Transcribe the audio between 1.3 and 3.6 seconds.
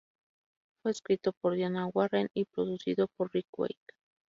por Diane Warren y producido por Ric